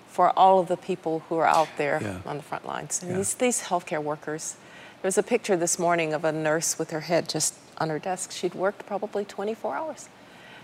[0.08, 2.18] for all of the people who are out there Yeah.
[2.26, 3.02] on the front lines.
[3.02, 3.18] And Yeah.
[3.18, 4.56] these, these healthcare workers.
[5.02, 8.00] There was a picture this morning of a nurse with her head just on her
[8.00, 8.32] desk.
[8.32, 10.10] She'd worked probably 24 hours.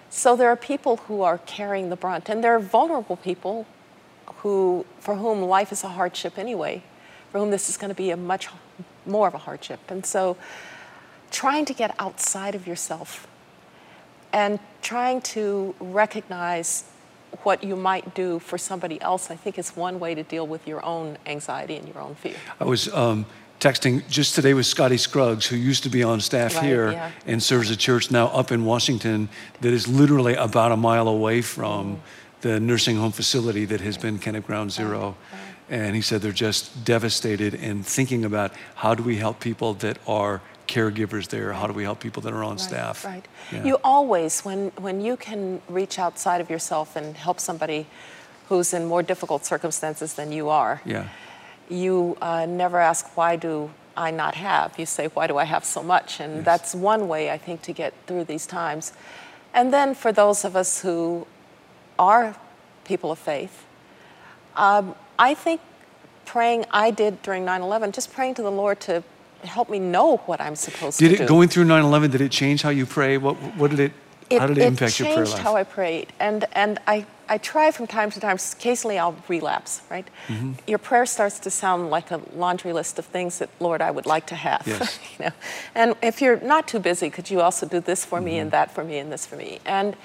[0.09, 3.65] So there are people who are carrying the brunt, and there are vulnerable people
[4.37, 6.83] who, for whom life is a hardship anyway,
[7.31, 8.47] for whom this is going to be a much
[9.05, 9.79] more of a hardship.
[9.89, 10.37] And so
[11.31, 13.27] trying to get outside of yourself
[14.31, 16.85] and trying to recognize
[17.43, 20.67] what you might do for somebody else, I think is one way to deal with
[20.67, 22.35] your own anxiety and your own fear.
[22.59, 23.25] I was um,
[23.59, 27.11] texting just today with Scotty Scruggs, who used to be on staff Right, here yeah.
[27.25, 29.29] and serves a church now up in Washington
[29.61, 32.01] that is literally about a mile away from
[32.41, 35.15] the nursing home facility that has been kind of ground zero.
[35.69, 39.97] And he said they're just devastated and thinking about how do we help people that
[40.07, 41.53] are caregivers there?
[41.53, 43.03] How do we help people that are on staff?
[43.05, 43.25] Right.
[43.51, 43.63] Yeah.
[43.63, 47.87] You always, when, when you can reach outside of yourself and help somebody
[48.49, 51.07] who's in more difficult circumstances than you are, Yeah.
[51.69, 54.77] you uh, never ask, why do I not have?
[54.77, 56.19] You say, why do I have so much?
[56.19, 58.93] And that's one way, I think, to get through these times.
[59.53, 61.25] And then for those of us who
[61.97, 62.35] are
[62.83, 63.65] people of faith,
[64.55, 65.61] um, I think
[66.25, 69.03] praying, I did during 9 11, just praying to the Lord to
[69.43, 71.27] help me know what I'm supposed Did to it do.
[71.27, 72.11] going through 9/11?
[72.11, 73.17] Did it change how you pray?
[73.17, 73.91] What what did it?
[74.31, 75.27] how did it, impact your prayer life?
[75.27, 78.37] It changed how I prayed, and and I I try from time to time.
[78.53, 79.81] Occasionally, I'll relapse.
[79.91, 80.53] Right, Mm-hmm.
[80.65, 84.07] your prayer starts to sound like a laundry list of things that Lord I would
[84.07, 84.63] like to have.
[84.65, 84.99] Yes.
[85.19, 85.31] you know,
[85.75, 88.41] and if you're not too busy, could you also do this for me Mm-hmm.
[88.41, 89.59] and that for me and this for me?
[89.65, 89.95] And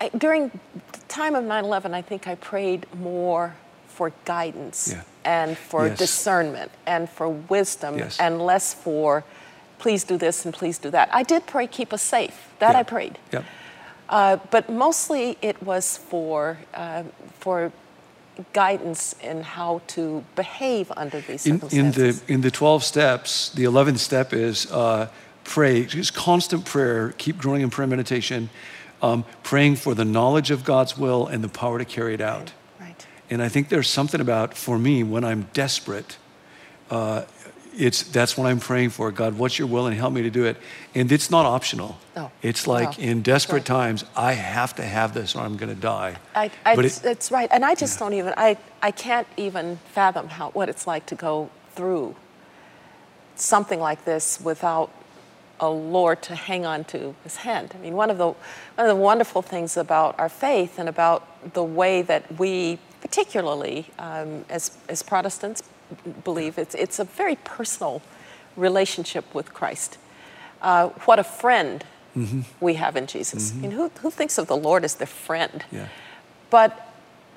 [0.00, 0.50] I, during
[0.92, 3.54] the time of 9/11, I think I prayed more
[3.88, 5.02] for guidance Yeah.
[5.24, 5.98] and for Yes.
[5.98, 8.18] discernment and for wisdom Yes.
[8.18, 9.24] and less for
[9.78, 11.08] please do this and please do that.
[11.12, 12.34] I did pray keep us safe.
[12.58, 12.80] That Yeah.
[12.80, 13.18] I prayed.
[14.08, 17.04] Uh, but mostly it was for, uh,
[17.38, 17.72] for
[18.52, 22.20] guidance in how to behave under these In, circumstances.
[22.20, 25.06] in the in the 12 steps, the 11th step is uh,
[25.44, 28.50] pray, just constant prayer, keep growing in prayer meditation,
[29.02, 32.52] um, praying for the knowledge of God's will and the power to carry it out.
[32.80, 33.06] right.
[33.30, 36.18] And I think there's something about, for me, when I'm desperate,
[36.90, 37.22] uh,
[37.76, 39.12] it's, that's what I'm praying for.
[39.12, 40.56] God, what's your will and help me to do it.
[40.94, 41.98] And it's not optional.
[42.16, 42.30] No.
[42.42, 43.04] It's like No.
[43.04, 46.16] in desperate times, I have to have this or I'm going to die.
[46.34, 48.34] I, I, But it- it's right, and I just don't even.
[48.36, 52.16] I, I can't even fathom how what it's like to go through
[53.36, 54.90] something like this without
[55.60, 57.72] a Lord to hang on to His hand.
[57.74, 58.36] I mean, one of the one
[58.78, 64.44] of the wonderful things about our faith and about the way that we, particularly um,
[64.48, 65.62] as as Protestants,
[66.24, 68.02] believe it's it's a very personal
[68.56, 69.98] relationship with Christ.
[70.62, 71.84] Uh, what a friend
[72.60, 73.52] we have in Jesus.
[73.52, 75.64] I mean, who, who thinks of the Lord as their friend?
[75.70, 75.86] Yeah.
[76.50, 76.90] But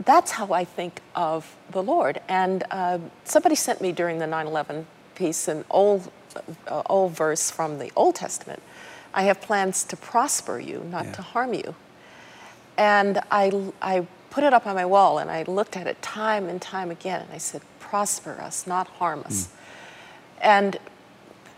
[0.03, 2.19] that's how I think of the Lord.
[2.27, 6.11] And uh, somebody sent me during the 9 11 piece an old,
[6.67, 8.61] uh, old verse from the Old Testament
[9.15, 11.11] I have plans to prosper you, not Yeah.
[11.13, 11.75] to harm you.
[12.77, 16.49] And I, I put it up on my wall and I looked at it time
[16.49, 19.49] and time again and I said, prosper us, not harm us.
[20.41, 20.77] And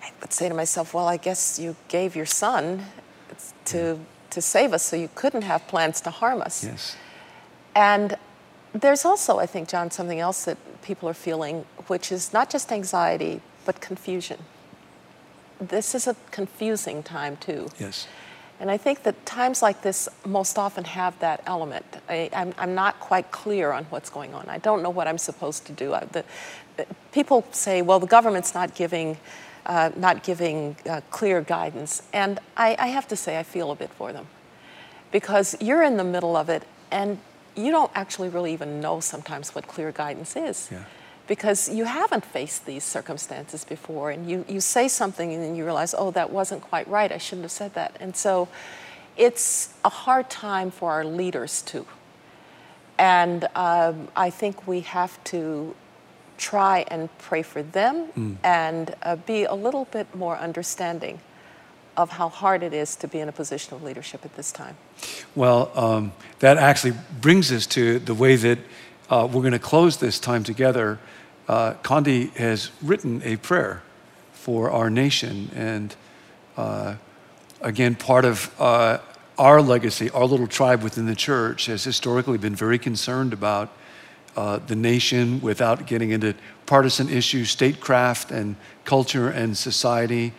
[0.03, 2.83] I would say to myself, well, I guess you gave your son
[3.65, 3.99] to,
[4.31, 6.63] to save us, so you couldn't have plans to harm us.
[6.65, 6.97] Yes.
[7.73, 8.17] And
[8.73, 12.71] there's also, I think, John, something else that people are feeling, which is not just
[12.71, 14.39] anxiety, but confusion.
[15.59, 17.69] This is a confusing time, too.
[17.79, 18.07] Yes.
[18.59, 21.85] And I think that times like this most often have that element.
[22.07, 24.47] I, I'm, I'm not quite clear on what's going on.
[24.47, 25.93] I don't know what I'm supposed to do.
[25.93, 26.23] I, the,
[26.77, 29.17] the- people say, well, the government's not giving,
[29.65, 32.01] uh, not giving uh, clear guidance.
[32.13, 34.27] And I, I have to say, I feel a bit for them.
[35.11, 37.19] Because you're in the middle of it and
[37.55, 40.83] you don't actually really even know sometimes what clear guidance is Yeah.
[41.27, 45.63] Because you haven't faced these circumstances before and you, you say something and then you
[45.63, 47.11] realize oh that wasn't quite right.
[47.11, 47.97] I shouldn't have said that.
[47.99, 48.47] And so
[49.17, 51.85] it's a hard time for our leaders too.
[52.97, 55.75] And um, i think we have to
[56.37, 61.19] try and pray for them and uh, be a little bit more understanding
[61.97, 64.75] of how hard it is to be in a position of leadership at this time.
[65.33, 68.59] Well, um, that actually brings us to the way that
[69.09, 70.99] uh, we're going to close this time together.
[71.47, 73.83] Uh, Condi has written a prayer
[74.33, 75.95] for our nation, and
[76.57, 76.95] uh,
[77.61, 78.97] again, part of uh,
[79.37, 83.71] our legacy, our little tribe within the church, has historically been very concerned about
[84.35, 86.33] uh, the nation without getting into
[86.65, 90.33] partisan issues, statecraft and culture and society,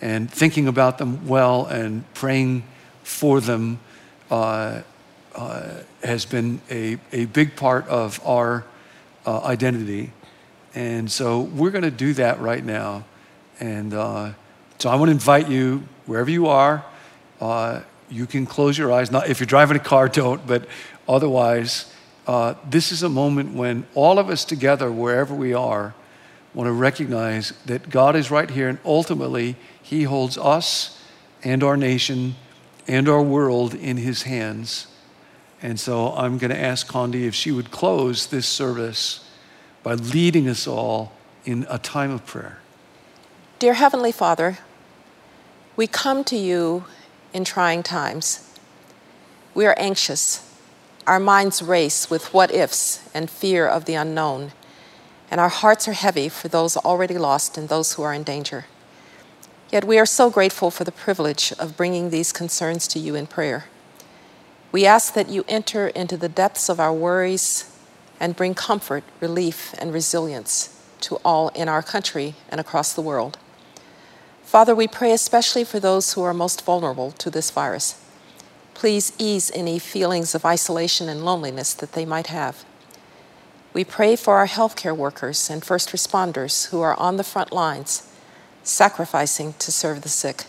[0.00, 2.62] and thinking about them well and praying
[3.02, 3.78] for them
[4.30, 4.80] uh,
[5.34, 5.68] uh,
[6.02, 8.64] has been a, a big part of our
[9.26, 10.12] uh, identity.
[10.76, 13.06] And so we're going to do that right now.
[13.58, 14.32] And uh,
[14.78, 16.84] so I want to invite you, wherever you are,
[17.40, 19.10] uh, you can close your eyes.
[19.10, 20.68] Not, if you're driving a car, don't, but
[21.08, 21.90] otherwise,
[22.26, 25.94] uh, this is a moment when all of us together, wherever we are,
[26.52, 31.02] want to recognize that God is right here and ultimately He holds us
[31.42, 32.34] and our nation
[32.86, 34.88] and our world in His hands.
[35.62, 39.25] And so I'm going to ask Condi if she would close this service
[39.86, 41.12] by leading us all
[41.44, 42.58] in a time of prayer.
[43.60, 44.58] Dear Heavenly Father,
[45.76, 46.86] we come to you
[47.32, 48.52] in trying times.
[49.54, 50.42] We are anxious.
[51.06, 54.50] Our minds race with what ifs and fear of the unknown,
[55.30, 58.66] and our hearts are heavy for those already lost and those who are in danger.
[59.70, 63.28] Yet we are so grateful for the privilege of bringing these concerns to you in
[63.28, 63.66] prayer.
[64.72, 67.75] We ask that you enter into the depths of our worries
[68.20, 73.38] and bring comfort, relief, and resilience to all in our country and across the world.
[74.42, 78.02] Father, we pray especially for those who are most vulnerable to this virus.
[78.74, 82.64] Please ease any feelings of isolation and loneliness that they might have.
[83.72, 88.10] We pray for our healthcare workers and first responders who are on the front lines,
[88.62, 90.44] sacrificing to serve the sick.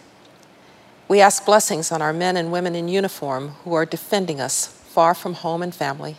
[1.07, 5.13] We ask blessings on our men and women in uniform who are defending us far
[5.13, 6.17] from home and family.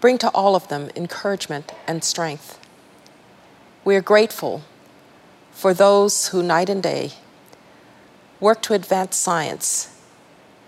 [0.00, 2.58] Bring to all of them encouragement and strength.
[3.84, 4.62] We are grateful
[5.52, 7.12] for those who night and day
[8.40, 9.94] work to advance science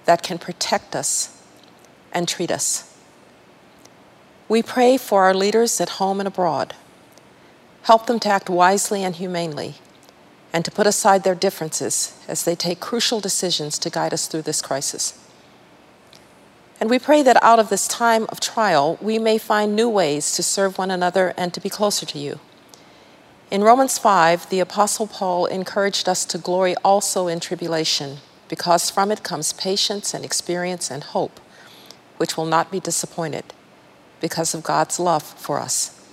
[0.04, 1.42] that can protect us
[2.12, 2.94] and treat us.
[4.48, 6.74] We pray for our leaders at home and abroad.
[7.84, 9.76] Help them to act wisely and humanely
[10.52, 14.42] and to put aside their differences as they take crucial decisions to guide us through
[14.42, 15.18] this crisis.
[16.82, 20.34] And we pray that out of this time of trial, we may find new ways
[20.34, 22.40] to serve one another and to be closer to you.
[23.52, 28.16] In Romans 5, the Apostle Paul encouraged us to glory also in tribulation,
[28.48, 31.38] because from it comes patience and experience and hope,
[32.16, 33.44] which will not be disappointed
[34.20, 36.04] because of God's love for us.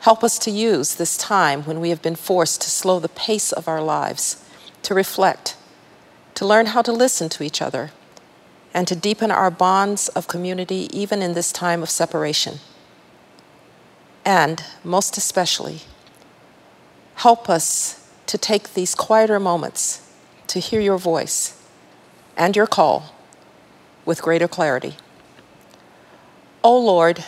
[0.00, 3.52] Help us to use this time when we have been forced to slow the pace
[3.52, 4.44] of our lives,
[4.82, 5.56] to reflect,
[6.34, 7.90] to learn how to listen to each other,
[8.74, 12.58] and to deepen our bonds of community even in this time of separation.
[14.24, 15.80] And most especially,
[17.16, 20.08] help us to take these quieter moments
[20.46, 21.60] to hear your voice
[22.36, 23.14] and your call
[24.04, 24.96] with greater clarity.
[26.64, 27.24] O oh Lord,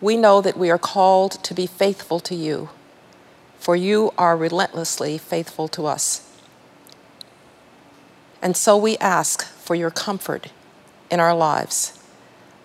[0.00, 2.70] we know that we are called to be faithful to you,
[3.58, 6.24] for you are relentlessly faithful to us.
[8.40, 10.52] And so we ask for your comfort
[11.10, 11.98] in our lives,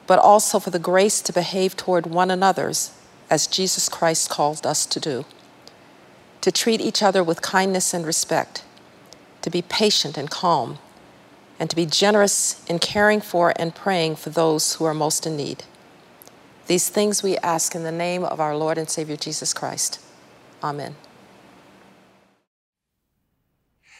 [0.07, 2.91] but also for the grace to behave toward one another's
[3.29, 5.25] as Jesus Christ called us to do,
[6.41, 8.63] to treat each other with kindness and respect,
[9.41, 10.77] to be patient and calm,
[11.59, 15.37] and to be generous in caring for and praying for those who are most in
[15.37, 15.63] need.
[16.67, 19.99] These things we ask in the name of our Lord and Savior Jesus Christ.
[20.63, 20.95] Amen.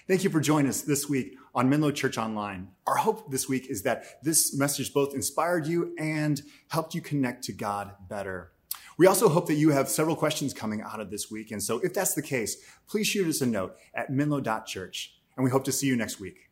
[0.08, 2.70] Thank you for joining us this week on Menlo Church Online.
[2.88, 7.44] Our hope this week is that this message both inspired you and helped you connect
[7.46, 8.52] to God better.
[8.98, 11.52] We also hope that you have several questions coming out of this week.
[11.52, 15.16] And so if that's the case, please shoot us a note at menlo.church.
[15.36, 16.52] And we hope to see you next week.